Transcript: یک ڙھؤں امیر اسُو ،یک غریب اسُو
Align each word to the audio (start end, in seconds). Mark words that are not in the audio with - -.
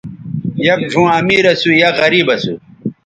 یک 0.67 0.79
ڙھؤں 0.91 1.09
امیر 1.19 1.45
اسُو 1.51 1.71
،یک 1.81 1.95
غریب 2.01 2.27
اسُو 2.35 2.53